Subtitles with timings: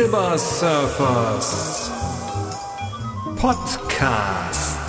[0.00, 1.90] Silbersurfers
[3.36, 4.80] Podcast.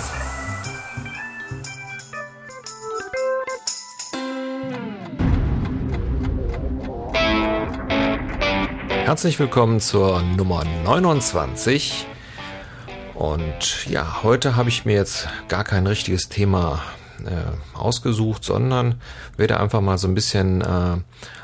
[8.88, 12.06] Herzlich willkommen zur Nummer 29.
[13.12, 16.82] Und ja, heute habe ich mir jetzt gar kein richtiges Thema
[17.26, 19.00] äh, ausgesucht, sondern
[19.36, 20.96] werde einfach mal so ein bisschen äh,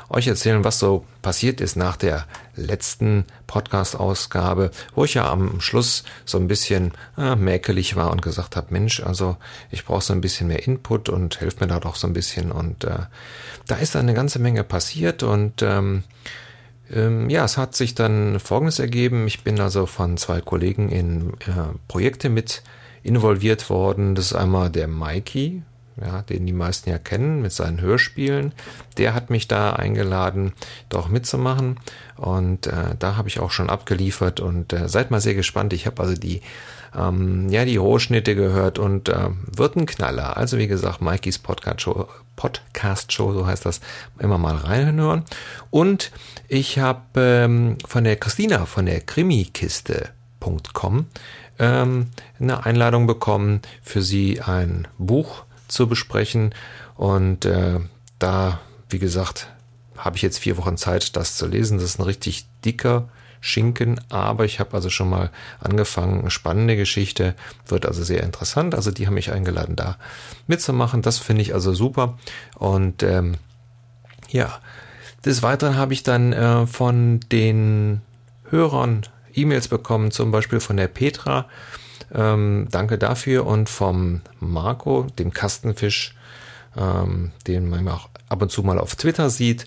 [0.09, 2.25] euch erzählen, was so passiert ist nach der
[2.55, 8.55] letzten Podcast-Ausgabe, wo ich ja am Schluss so ein bisschen äh, mäkelig war und gesagt
[8.55, 9.37] habe, Mensch, also
[9.69, 12.51] ich brauche so ein bisschen mehr Input und helft mir da doch so ein bisschen.
[12.51, 13.05] Und äh,
[13.67, 16.03] da ist eine ganze Menge passiert und ähm,
[16.91, 19.27] ähm, ja, es hat sich dann Folgendes ergeben.
[19.27, 22.63] Ich bin also von zwei Kollegen in äh, Projekte mit
[23.03, 24.15] involviert worden.
[24.15, 25.61] Das ist einmal der Mikey,
[26.01, 28.53] ja, den die meisten ja kennen mit seinen Hörspielen.
[28.97, 30.53] Der hat mich da eingeladen,
[30.89, 31.79] doch mitzumachen.
[32.15, 35.73] Und äh, da habe ich auch schon abgeliefert und äh, seid mal sehr gespannt.
[35.73, 36.41] Ich habe also die
[36.95, 40.37] ähm, ja die Rohschnitte gehört und äh, wird ein Knaller.
[40.37, 43.81] Also wie gesagt, Mikeys Podcast Show, Podcast Show, so heißt das,
[44.19, 45.25] immer mal reinhören.
[45.69, 46.11] Und
[46.47, 51.07] ich habe ähm, von der Christina von der Krimikiste.com
[51.59, 52.07] ähm,
[52.39, 56.53] eine Einladung bekommen, für sie ein Buch zu besprechen.
[56.95, 57.79] Und äh,
[58.19, 59.47] da, wie gesagt,
[59.97, 61.77] habe ich jetzt vier Wochen Zeit, das zu lesen.
[61.77, 63.09] Das ist ein richtig dicker
[63.41, 66.21] Schinken, aber ich habe also schon mal angefangen.
[66.21, 67.35] Eine spannende Geschichte,
[67.65, 68.75] wird also sehr interessant.
[68.75, 69.97] Also die haben mich eingeladen, da
[70.47, 71.01] mitzumachen.
[71.01, 72.17] Das finde ich also super.
[72.55, 73.35] Und ähm,
[74.29, 74.59] ja,
[75.25, 78.01] des Weiteren habe ich dann äh, von den
[78.49, 79.03] Hörern
[79.33, 81.47] E-Mails bekommen, zum Beispiel von der Petra.
[82.13, 86.15] Ähm, danke dafür und vom Marco, dem Kastenfisch,
[86.77, 89.65] ähm, den man auch ab und zu mal auf Twitter sieht.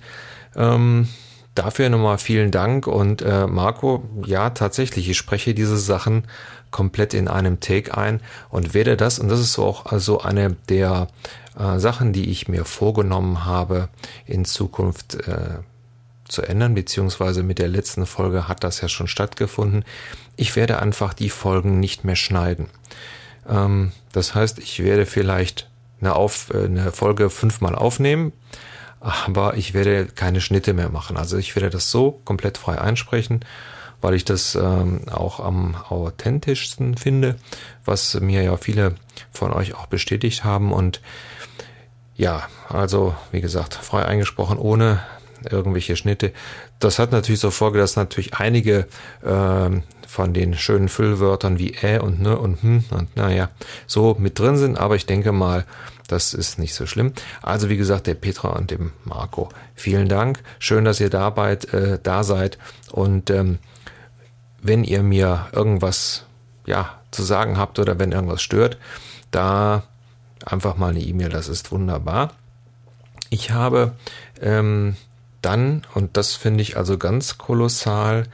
[0.56, 1.08] Ähm,
[1.54, 6.24] dafür nochmal vielen Dank und äh, Marco, ja tatsächlich, ich spreche diese Sachen
[6.70, 11.08] komplett in einem Take ein und werde das, und das ist auch also eine der
[11.58, 13.88] äh, Sachen, die ich mir vorgenommen habe,
[14.26, 15.58] in Zukunft äh,
[16.26, 19.84] zu ändern, beziehungsweise mit der letzten Folge hat das ja schon stattgefunden.
[20.36, 22.68] Ich werde einfach die Folgen nicht mehr schneiden.
[23.48, 25.68] Ähm, das heißt, ich werde vielleicht
[26.00, 28.32] eine, Auf, äh, eine Folge fünfmal aufnehmen,
[29.00, 31.16] aber ich werde keine Schnitte mehr machen.
[31.16, 33.40] Also ich werde das so komplett frei einsprechen,
[34.00, 37.36] weil ich das ähm, auch am authentischsten finde,
[37.84, 38.96] was mir ja viele
[39.32, 41.00] von euch auch bestätigt haben und
[42.14, 45.02] ja, also wie gesagt, frei eingesprochen, ohne
[45.50, 46.32] irgendwelche Schnitte.
[46.78, 48.86] Das hat natürlich zur Folge, dass natürlich einige
[49.24, 49.70] äh,
[50.12, 53.48] von den schönen Füllwörtern wie äh und ne und hm und naja,
[53.86, 55.64] so mit drin sind, aber ich denke mal,
[56.06, 57.14] das ist nicht so schlimm.
[57.40, 60.42] Also wie gesagt, der Petra und dem Marco, vielen Dank.
[60.58, 62.58] Schön, dass ihr dabei äh, da seid.
[62.90, 63.58] Und ähm,
[64.60, 66.26] wenn ihr mir irgendwas
[66.66, 68.76] ja zu sagen habt oder wenn irgendwas stört,
[69.30, 69.84] da
[70.44, 71.30] einfach mal eine E-Mail.
[71.30, 72.34] Das ist wunderbar.
[73.30, 73.92] Ich habe
[74.42, 74.96] ähm,
[75.40, 78.26] dann, und das finde ich also ganz kolossal,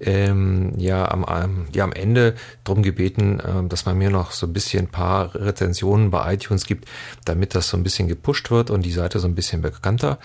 [0.00, 2.34] ähm, ja, am, ja am Ende
[2.64, 6.66] drum gebeten, äh, dass man mir noch so ein bisschen ein paar Rezensionen bei iTunes
[6.66, 6.86] gibt,
[7.24, 10.18] damit das so ein bisschen gepusht wird und die Seite so ein bisschen bekannter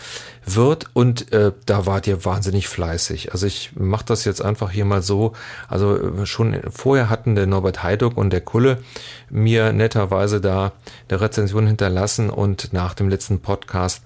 [0.46, 0.90] wird.
[0.94, 3.32] Und äh, da wart ihr wahnsinnig fleißig.
[3.32, 5.34] Also ich mache das jetzt einfach hier mal so.
[5.68, 8.80] Also äh, schon vorher hatten der Norbert Heiduck und der Kulle
[9.30, 10.74] mir netterweise da
[11.10, 14.04] eine Rezension hinterlassen und nach dem letzten Podcast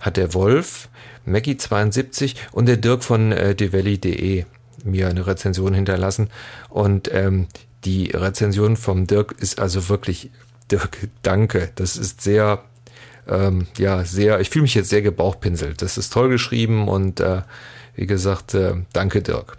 [0.00, 0.88] hat der Wolf
[1.26, 4.44] Maggie72 und der Dirk von äh, devalley.de
[4.84, 6.28] mir eine Rezension hinterlassen.
[6.68, 7.46] Und ähm,
[7.84, 10.30] die Rezension vom Dirk ist also wirklich,
[10.70, 11.70] Dirk, danke.
[11.76, 12.62] Das ist sehr,
[13.26, 15.82] ähm, ja, sehr, ich fühle mich jetzt sehr gebauchpinselt.
[15.82, 17.42] Das ist toll geschrieben und äh,
[17.94, 19.56] wie gesagt, äh, danke Dirk.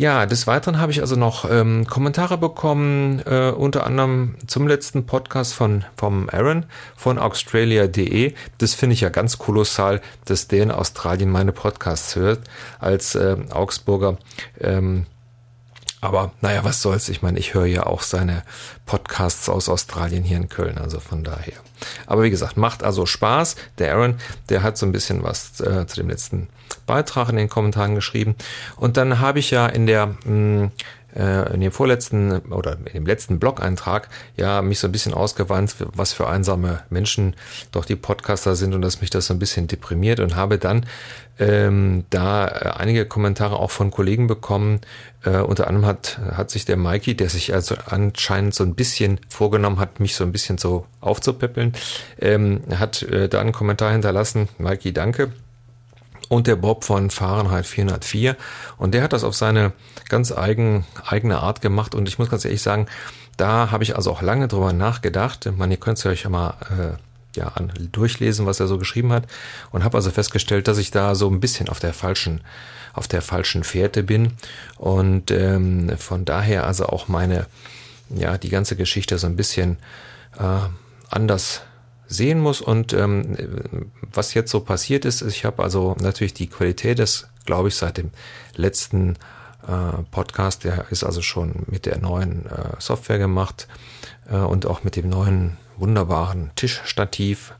[0.00, 5.04] Ja, des Weiteren habe ich also noch ähm, Kommentare bekommen, äh, unter anderem zum letzten
[5.04, 6.64] Podcast von vom Aaron
[6.96, 8.32] von Australia.de.
[8.56, 12.40] Das finde ich ja ganz kolossal, dass der in Australien meine Podcasts hört
[12.78, 14.16] als äh, Augsburger.
[14.58, 15.04] Ähm,
[16.00, 17.08] aber naja, was soll's?
[17.08, 18.42] Ich meine, ich höre ja auch seine
[18.86, 21.54] Podcasts aus Australien hier in Köln, also von daher.
[22.06, 23.56] Aber wie gesagt, macht also Spaß.
[23.78, 24.16] Der Aaron,
[24.48, 26.48] der hat so ein bisschen was äh, zu dem letzten
[26.86, 28.34] Beitrag in den Kommentaren geschrieben.
[28.76, 30.70] Und dann habe ich ja in der mh, hm,
[31.14, 35.76] äh, in dem vorletzten oder in dem letzten Blog-Eintrag ja mich so ein bisschen ausgewandt,
[35.78, 37.34] was für einsame Menschen
[37.72, 40.86] doch die Podcaster sind und dass mich das so ein bisschen deprimiert und habe dann
[41.40, 44.80] ähm, da äh, einige Kommentare auch von Kollegen bekommen.
[45.24, 49.20] Äh, unter anderem hat, hat sich der Mikey, der sich also anscheinend so ein bisschen
[49.28, 51.72] vorgenommen hat, mich so ein bisschen so aufzupäppeln,
[52.20, 54.48] ähm, hat äh, da einen Kommentar hinterlassen.
[54.58, 55.32] Mikey, danke.
[56.30, 58.36] Und der Bob von Fahrenheit 404.
[58.78, 59.72] Und der hat das auf seine
[60.08, 61.92] ganz eigen, eigene Art gemacht.
[61.92, 62.86] Und ich muss ganz ehrlich sagen,
[63.36, 65.50] da habe ich also auch lange drüber nachgedacht.
[65.56, 69.12] Man, ihr könnt es euch ja mal äh, ja, an, durchlesen, was er so geschrieben
[69.12, 69.24] hat.
[69.72, 72.42] Und habe also festgestellt, dass ich da so ein bisschen auf der falschen,
[72.92, 74.34] auf der falschen Fährte bin.
[74.76, 77.46] Und ähm, von daher also auch meine,
[78.08, 79.78] ja, die ganze Geschichte so ein bisschen
[80.38, 80.68] äh,
[81.10, 81.62] anders
[82.10, 82.60] sehen muss.
[82.60, 87.68] Und ähm, was jetzt so passiert ist, ich habe also natürlich die Qualität des, glaube
[87.68, 88.10] ich, seit dem
[88.56, 89.16] letzten
[89.66, 93.68] äh, Podcast, der ist also schon mit der neuen äh, Software gemacht
[94.30, 97.54] äh, und auch mit dem neuen wunderbaren Tischstativ.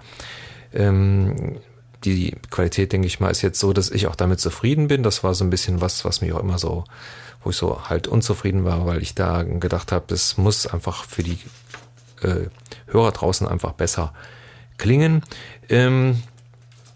[0.75, 1.59] Ähm,
[2.05, 5.03] die Qualität, denke ich mal, ist jetzt so, dass ich auch damit zufrieden bin.
[5.03, 6.85] Das war so ein bisschen was, was mich auch immer so,
[7.45, 11.23] wo ich so halt unzufrieden war, weil ich da gedacht habe, es muss einfach für
[11.23, 11.39] die
[12.23, 12.49] äh,
[12.87, 14.13] Hörer draußen einfach besser
[14.81, 15.23] klingen.
[15.69, 16.23] Ähm,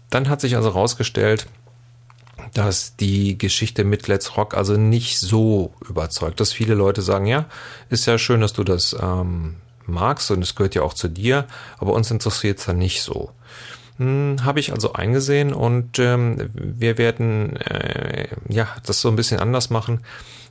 [0.09, 1.47] dann hat sich also rausgestellt,
[2.53, 7.45] dass die Geschichte mit Let's Rock also nicht so überzeugt, dass viele Leute sagen, ja,
[7.89, 9.55] ist ja schön, dass du das ähm,
[9.85, 11.47] magst und es gehört ja auch zu dir,
[11.77, 13.31] aber uns interessiert es dann nicht so.
[13.97, 19.39] Hm, Habe ich also eingesehen und ähm, wir werden äh, ja das so ein bisschen
[19.39, 20.01] anders machen.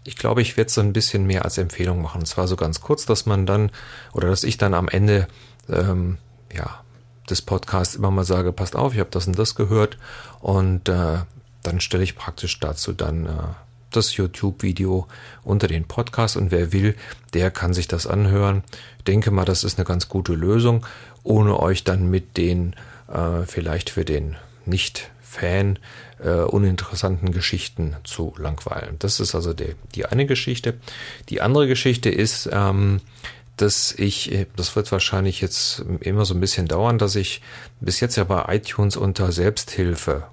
[0.05, 2.21] Ich glaube, ich werde es so ein bisschen mehr als Empfehlung machen.
[2.21, 3.71] Und zwar so ganz kurz, dass man dann
[4.13, 5.27] oder dass ich dann am Ende
[5.69, 6.19] ähm,
[6.55, 6.84] ja
[7.31, 9.99] des Podcasts immer mal sage, passt auf, ich habe das und das gehört
[10.41, 11.19] und äh,
[11.63, 13.31] dann stelle ich praktisch dazu dann äh,
[13.91, 15.07] das YouTube-Video
[15.45, 16.97] unter den Podcast und wer will,
[17.33, 18.63] der kann sich das anhören.
[18.99, 20.85] Ich denke mal, das ist eine ganz gute Lösung,
[21.23, 22.75] ohne euch dann mit den
[23.09, 24.37] äh, vielleicht für den
[24.67, 25.79] Nicht-Fan
[26.23, 28.97] äh, uninteressanten Geschichten zu langweilen.
[28.99, 30.75] Das ist also die, die eine Geschichte.
[31.29, 33.01] Die andere Geschichte ist, ähm,
[33.57, 37.41] dass ich, das wird wahrscheinlich jetzt immer so ein bisschen dauern, dass ich
[37.81, 40.25] bis jetzt ja bei iTunes unter Selbsthilfe,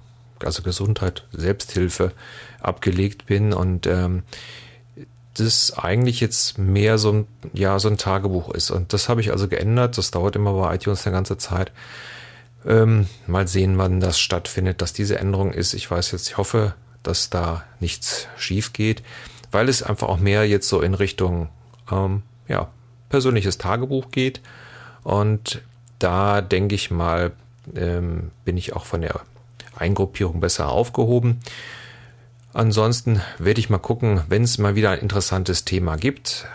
[0.42, 2.12] also Gesundheit, Selbsthilfe
[2.60, 4.24] abgelegt bin und ähm,
[5.34, 8.70] das eigentlich jetzt mehr so ein, ja, so ein Tagebuch ist.
[8.70, 9.96] Und das habe ich also geändert.
[9.96, 11.72] Das dauert immer bei iTunes eine ganze Zeit.
[12.66, 15.74] Ähm, mal sehen, wann das stattfindet, dass diese Änderung ist.
[15.74, 19.02] Ich weiß jetzt, ich hoffe, dass da nichts schief geht,
[19.50, 21.48] weil es einfach auch mehr jetzt so in Richtung,
[21.90, 22.70] ähm, ja,
[23.12, 24.40] persönliches Tagebuch geht.
[25.04, 25.62] Und
[26.00, 27.32] da denke ich mal,
[27.76, 29.20] ähm, bin ich auch von der
[29.76, 31.40] Eingruppierung besser aufgehoben.
[32.52, 36.46] Ansonsten werde ich mal gucken, wenn es mal wieder ein interessantes Thema gibt.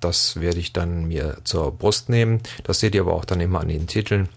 [0.00, 2.40] Das werde ich dann mir zur Brust nehmen.
[2.64, 4.28] Das seht ihr aber auch dann immer an den Titeln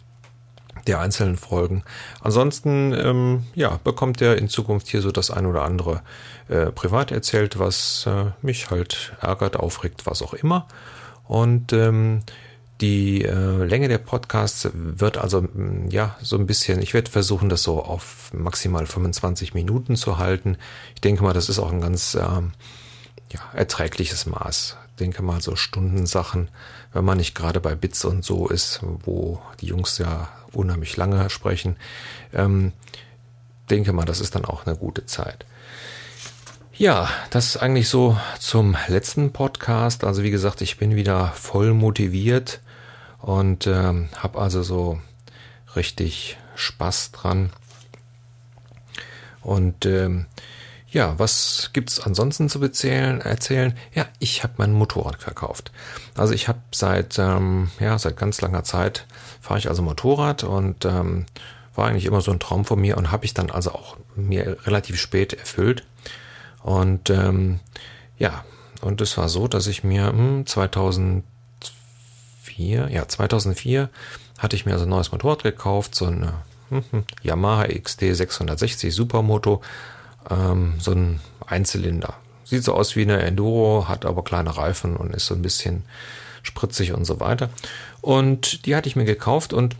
[0.88, 1.84] der einzelnen Folgen.
[2.22, 6.02] Ansonsten, ähm, ja, bekommt ihr in Zukunft hier so das ein oder andere
[6.48, 10.68] äh, privat erzählt, was äh, mich halt ärgert, aufregt, was auch immer.
[11.28, 12.22] Und ähm,
[12.82, 17.50] die äh, Länge der Podcasts wird also mm, ja so ein bisschen, ich werde versuchen,
[17.50, 20.58] das so auf maximal 25 Minuten zu halten.
[20.94, 22.52] Ich denke mal, das ist auch ein ganz ähm,
[23.32, 24.78] ja, erträgliches Maß.
[24.90, 26.50] Ich denke mal, so Stundensachen,
[26.94, 31.30] wenn man nicht gerade bei Bits und so ist, wo die Jungs ja unheimlich lange
[31.30, 31.78] sprechen,
[32.34, 32.72] ähm,
[33.70, 35.46] denke mal, das ist dann auch eine gute Zeit.
[36.78, 40.04] Ja, das ist eigentlich so zum letzten Podcast.
[40.04, 42.60] Also wie gesagt, ich bin wieder voll motiviert
[43.22, 45.00] und ähm, habe also so
[45.78, 47.52] richtig Spaß dran.
[49.42, 50.26] Und ähm,
[50.90, 53.22] ja, was gibt's ansonsten zu erzählen?
[53.22, 53.74] erzählen?
[53.94, 55.72] Ja, ich habe mein Motorrad verkauft.
[56.18, 59.08] Also ich habe seit ähm, ja seit ganz langer Zeit
[59.40, 61.26] fahre ich also Motorrad und ähm,
[61.74, 64.58] war eigentlich immer so ein Traum von mir und habe ich dann also auch mir
[64.66, 65.86] relativ spät erfüllt.
[66.66, 67.60] Und ähm,
[68.18, 68.44] ja,
[68.82, 71.24] und es war so, dass ich mir hm, 2004,
[72.90, 73.92] ja 2004
[74.40, 76.28] hatte ich mir also ein neues Motorrad gekauft, so ein
[76.70, 79.62] hm, hm, Yamaha XT 660 Supermoto,
[80.28, 82.16] ähm, so ein Einzylinder.
[82.44, 85.84] Sieht so aus wie eine Enduro, hat aber kleine Reifen und ist so ein bisschen
[86.42, 87.52] spritzig und so weiter.
[88.02, 89.76] Und die hatte ich mir gekauft und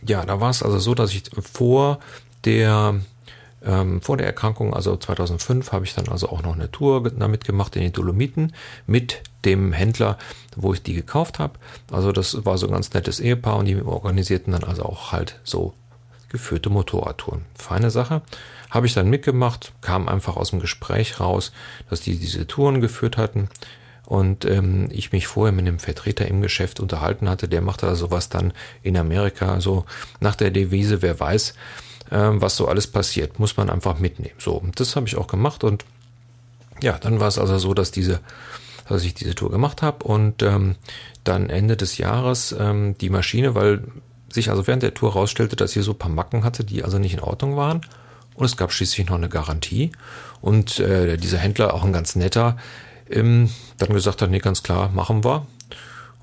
[0.00, 1.98] ja, da war es also so, dass ich vor
[2.46, 2.98] der
[3.66, 7.44] ähm, vor der Erkrankung, also 2005, habe ich dann also auch noch eine Tour damit
[7.44, 8.52] gemacht in den Dolomiten
[8.86, 10.18] mit dem Händler,
[10.54, 11.54] wo ich die gekauft habe.
[11.90, 15.40] Also das war so ein ganz nettes Ehepaar und die organisierten dann also auch halt
[15.44, 15.74] so
[16.28, 17.44] geführte Motorradtouren.
[17.54, 18.22] Feine Sache.
[18.70, 21.52] Habe ich dann mitgemacht, kam einfach aus dem Gespräch raus,
[21.88, 23.48] dass die diese Touren geführt hatten
[24.06, 28.10] und ähm, ich mich vorher mit einem Vertreter im Geschäft unterhalten hatte, der machte also
[28.10, 29.84] was dann in Amerika, so
[30.20, 31.54] nach der Devise, wer weiß,
[32.10, 34.36] was so alles passiert, muss man einfach mitnehmen.
[34.38, 35.84] So, und das habe ich auch gemacht und
[36.80, 38.20] ja, dann war es also so, dass diese,
[38.88, 40.76] dass ich diese Tour gemacht habe und ähm,
[41.24, 43.82] dann Ende des Jahres ähm, die Maschine, weil
[44.28, 46.98] sich also während der Tour herausstellte, dass sie so ein paar Macken hatte, die also
[46.98, 47.80] nicht in Ordnung waren.
[48.34, 49.92] und es gab schließlich noch eine Garantie.
[50.42, 52.56] Und äh, dieser Händler, auch ein ganz netter,
[53.10, 55.46] ähm, dann gesagt hat, nee, ganz klar, machen wir.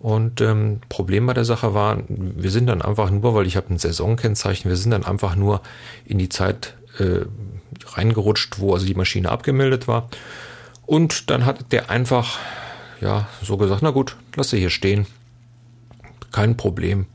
[0.03, 3.73] Und ähm, Problem bei der Sache war, wir sind dann einfach nur, weil ich habe
[3.73, 5.61] ein Saisonkennzeichen, wir sind dann einfach nur
[6.03, 7.21] in die Zeit äh,
[7.85, 10.09] reingerutscht, wo also die Maschine abgemeldet war.
[10.85, 12.37] Und dann hat der einfach,
[12.99, 15.07] ja, so gesagt, na gut, lass sie hier stehen.
[16.33, 17.05] Kein Problem.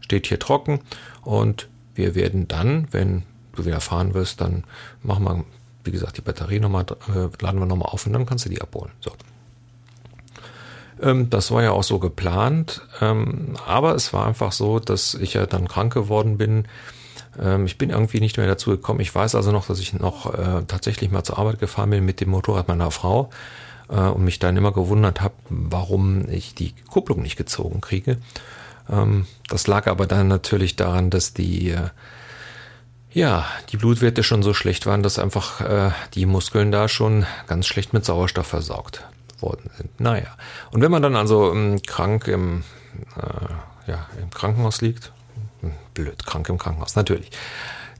[0.00, 0.80] Steht hier trocken
[1.22, 3.22] und wir werden dann, wenn
[3.54, 4.64] du wieder fahren wirst, dann
[5.04, 5.44] machen wir,
[5.84, 8.60] wie gesagt, die Batterie nochmal, äh, laden wir nochmal auf und dann kannst du die
[8.60, 8.90] abholen.
[8.98, 9.12] So.
[11.00, 15.34] Ähm, das war ja auch so geplant, ähm, aber es war einfach so, dass ich
[15.34, 16.66] ja dann krank geworden bin.
[17.40, 19.00] Ähm, ich bin irgendwie nicht mehr dazu gekommen.
[19.00, 22.20] Ich weiß also noch, dass ich noch äh, tatsächlich mal zur Arbeit gefahren bin mit
[22.20, 23.30] dem Motorrad meiner Frau
[23.88, 28.18] äh, und mich dann immer gewundert habe, warum ich die Kupplung nicht gezogen kriege.
[29.48, 31.88] Das lag aber dann natürlich daran, dass die äh,
[33.12, 35.60] ja, die Blutwerte schon so schlecht waren, dass einfach
[36.14, 39.02] die Muskeln da schon ganz schlecht mit Sauerstoff versorgt
[39.40, 40.00] worden sind.
[40.00, 40.36] Naja.
[40.70, 42.62] Und wenn man dann also ähm, krank im,
[43.16, 45.12] äh, ja, im Krankenhaus liegt,
[45.60, 47.30] hm, blöd, krank im Krankenhaus, natürlich,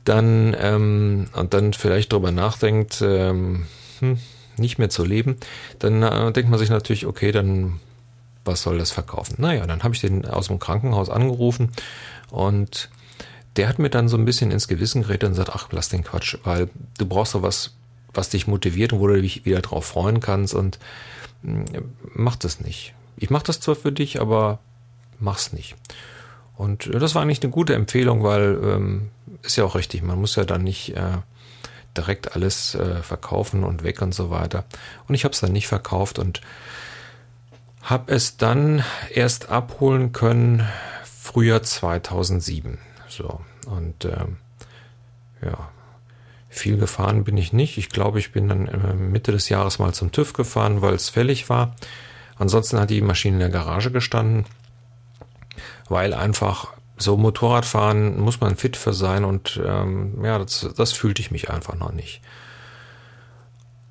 [0.05, 3.67] dann ähm, und dann vielleicht darüber nachdenkt, ähm,
[4.01, 4.19] hm,
[4.57, 5.37] nicht mehr zu leben,
[5.79, 7.81] dann äh, denkt man sich natürlich, okay, dann
[8.47, 9.37] was soll das verkaufen?
[9.39, 11.73] Naja, dann habe ich den aus dem Krankenhaus angerufen
[12.31, 12.89] und
[13.57, 16.05] der hat mir dann so ein bisschen ins Gewissen geredet und sagt, ach, lass den
[16.05, 17.75] Quatsch, weil du brauchst so was,
[18.13, 20.79] was dich motiviert und wo du dich wieder drauf freuen kannst und
[21.43, 22.95] mach das nicht.
[23.17, 24.59] Ich mach das zwar für dich, aber
[25.19, 25.77] mach's nicht.
[26.57, 29.11] Und äh, das war eigentlich eine gute Empfehlung, weil ähm,
[29.43, 31.19] ist ja auch richtig, man muss ja dann nicht äh,
[31.97, 34.65] direkt alles äh, verkaufen und weg und so weiter.
[35.09, 36.41] Und ich habe es dann nicht verkauft und
[37.83, 38.83] habe es dann
[39.15, 40.67] erst abholen können
[41.05, 42.79] Frühjahr 2007.
[43.09, 44.37] So, und ähm,
[45.43, 45.71] ja,
[46.59, 47.79] viel gefahren bin ich nicht.
[47.79, 51.09] Ich glaube, ich bin dann äh, Mitte des Jahres mal zum TÜV gefahren, weil es
[51.09, 51.75] fällig war.
[52.39, 54.45] Ansonsten hat die Maschine in der Garage gestanden,
[55.89, 61.21] weil einfach so Motorradfahren muss man fit für sein und ähm, ja, das, das fühlte
[61.21, 62.21] ich mich einfach noch nicht.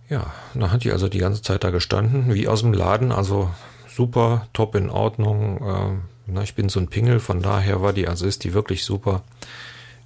[0.10, 3.52] Ja, dann hat die also die ganze Zeit da gestanden, wie aus dem Laden, also
[3.88, 5.58] super, top in Ordnung.
[5.58, 8.84] Äh, na, ich bin so ein Pingel, von daher war die, also ist die wirklich
[8.84, 9.24] super,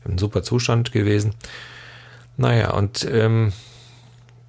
[0.06, 1.36] im super Zustand gewesen.
[2.40, 3.52] Naja, und ähm,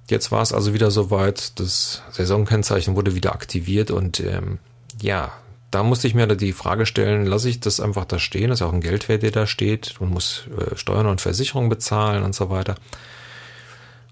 [0.09, 4.59] jetzt war es also wieder soweit, das Saisonkennzeichen wurde wieder aktiviert und ähm,
[5.01, 5.33] ja,
[5.71, 8.59] da musste ich mir die Frage stellen, lasse ich das einfach da stehen, das ist
[8.61, 12.33] ja auch ein Geldwert, der da steht, man muss äh, Steuern und Versicherung bezahlen und
[12.33, 12.75] so weiter.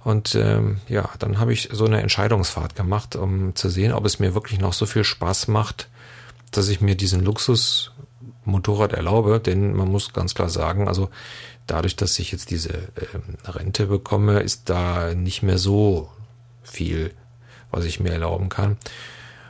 [0.03, 4.19] Und ähm, ja, dann habe ich so eine Entscheidungsfahrt gemacht, um zu sehen, ob es
[4.19, 5.87] mir wirklich noch so viel Spaß macht,
[6.51, 11.09] dass ich mir diesen Luxusmotorrad erlaube, denn man muss ganz klar sagen, also
[11.71, 12.73] dadurch, dass ich jetzt diese
[13.13, 16.09] ähm, Rente bekomme, ist da nicht mehr so
[16.63, 17.13] viel,
[17.71, 18.77] was ich mir erlauben kann.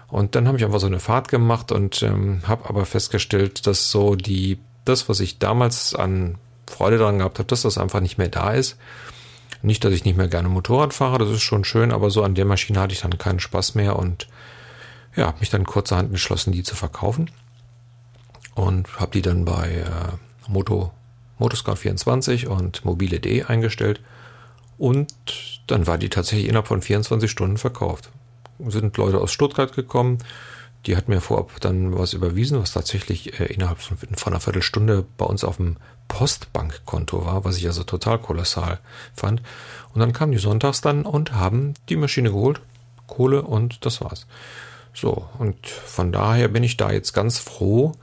[0.07, 3.91] Und dann habe ich einfach so eine Fahrt gemacht und ähm, habe aber festgestellt, dass
[3.91, 8.17] so die das, was ich damals an Freude daran gehabt habe, dass das einfach nicht
[8.17, 8.77] mehr da ist.
[9.61, 12.33] Nicht, dass ich nicht mehr gerne Motorrad fahre, das ist schon schön, aber so an
[12.33, 14.27] der Maschine hatte ich dann keinen Spaß mehr und
[15.15, 17.29] ja, habe mich dann kurzerhand entschlossen, die zu verkaufen
[18.55, 20.91] und habe die dann bei äh, Moto,
[21.39, 24.01] Motoscout24 und mobile.de eingestellt
[24.77, 25.13] und
[25.67, 28.09] dann war die tatsächlich innerhalb von 24 Stunden verkauft.
[28.67, 30.19] Sind Leute aus Stuttgart gekommen,
[30.85, 35.05] die hat mir vorab dann was überwiesen, was tatsächlich äh, innerhalb von, von einer Viertelstunde
[35.17, 35.77] bei uns auf dem
[36.07, 38.79] Postbankkonto war, was ich also total kolossal
[39.13, 39.41] fand.
[39.93, 42.61] Und dann kamen die sonntags dann und haben die Maschine geholt,
[43.07, 44.25] Kohle und das war's.
[44.93, 47.93] So, und von daher bin ich da jetzt ganz froh,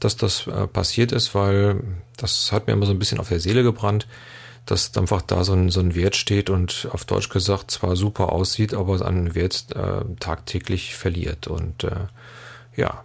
[0.00, 1.82] dass das äh, passiert ist, weil
[2.16, 4.06] das hat mir immer so ein bisschen auf der Seele gebrannt,
[4.66, 8.32] dass einfach da so ein, so ein Wert steht und auf Deutsch gesagt zwar super
[8.32, 11.46] aussieht, aber an Wert äh, tagtäglich verliert.
[11.46, 12.06] Und äh,
[12.76, 13.04] ja,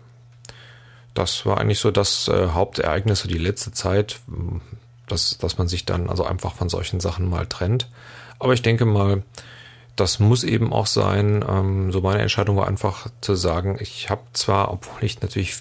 [1.13, 4.19] das war eigentlich so das äh, Hauptereignis für die letzte Zeit,
[5.07, 7.89] dass, dass man sich dann also einfach von solchen Sachen mal trennt.
[8.39, 9.23] Aber ich denke mal,
[9.99, 11.43] das muss eben auch sein.
[11.47, 15.57] Ähm, so meine Entscheidung war einfach zu sagen, ich habe zwar, obwohl ich natürlich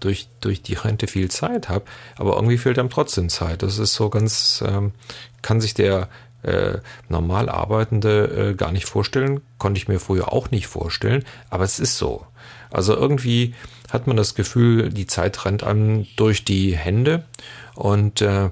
[0.00, 1.84] durch, durch die Rente viel Zeit habe,
[2.16, 3.62] aber irgendwie fehlt einem trotzdem Zeit.
[3.62, 4.92] Das ist so ganz, ähm,
[5.42, 6.08] kann sich der
[6.42, 6.78] äh,
[7.08, 11.78] normal Arbeitende äh, gar nicht vorstellen, konnte ich mir früher auch nicht vorstellen, aber es
[11.78, 12.26] ist so.
[12.70, 13.54] Also irgendwie
[13.90, 17.24] hat man das Gefühl, die Zeit rennt einem durch die Hände
[17.74, 18.50] und äh,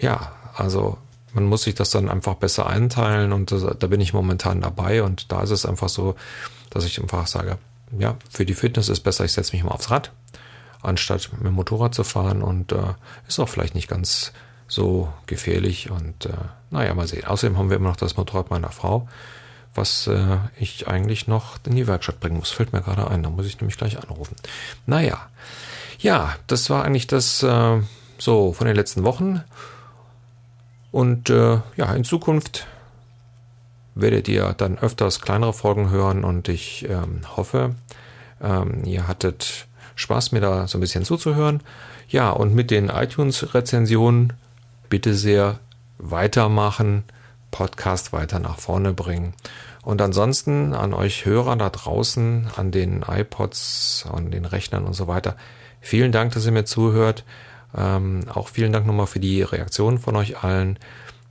[0.00, 0.98] ja, also
[1.34, 5.02] man muss sich das dann einfach besser einteilen und das, da bin ich momentan dabei
[5.02, 6.14] und da ist es einfach so,
[6.70, 7.58] dass ich einfach sage,
[7.98, 10.12] ja, für die Fitness ist besser, ich setze mich mal aufs Rad,
[10.82, 12.94] anstatt mit dem Motorrad zu fahren und äh,
[13.28, 14.32] ist auch vielleicht nicht ganz
[14.66, 16.32] so gefährlich und äh,
[16.70, 17.26] naja, mal sehen.
[17.26, 19.08] Außerdem haben wir immer noch das Motorrad meiner Frau,
[19.74, 22.50] was äh, ich eigentlich noch in die Werkstatt bringen muss.
[22.50, 24.36] Fällt mir gerade ein, da muss ich nämlich gleich anrufen.
[24.86, 25.28] Naja,
[25.98, 27.80] ja, das war eigentlich das äh,
[28.18, 29.42] so von den letzten Wochen.
[30.92, 32.66] Und äh, ja, in Zukunft
[33.94, 37.74] werdet ihr dann öfters kleinere Folgen hören und ich ähm, hoffe,
[38.40, 41.62] ähm, ihr hattet Spaß, mir da so ein bisschen zuzuhören.
[42.08, 44.34] Ja, und mit den iTunes-Rezensionen
[44.88, 45.58] bitte sehr
[45.98, 47.04] weitermachen,
[47.50, 49.34] Podcast weiter nach vorne bringen.
[49.82, 55.06] Und ansonsten an euch Hörer da draußen, an den iPods, an den Rechnern und so
[55.06, 55.36] weiter.
[55.80, 57.24] Vielen Dank, dass ihr mir zuhört.
[57.76, 60.78] Ähm, auch vielen Dank nochmal für die Reaktion von euch allen.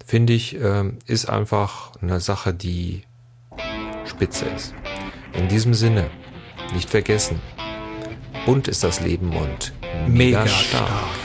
[0.06, 3.04] Finde ich, ähm, ist einfach eine Sache, die
[4.06, 4.74] spitze ist.
[5.34, 6.10] In diesem Sinne,
[6.74, 7.40] nicht vergessen,
[8.46, 9.74] bunt ist das Leben und
[10.08, 10.88] mega, mega stark.
[10.88, 11.21] stark.